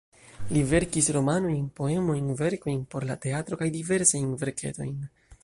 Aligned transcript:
Li 0.55 0.61
verkis 0.69 1.09
romanojn, 1.17 1.67
poemojn, 1.81 2.33
verkojn 2.41 2.81
por 2.95 3.07
la 3.11 3.19
teatro 3.27 3.61
kaj 3.61 3.69
diversajn 3.79 4.35
verketojn. 4.47 4.99